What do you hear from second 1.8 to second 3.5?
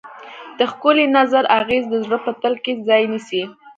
د زړه په تل کې ځای نیسي.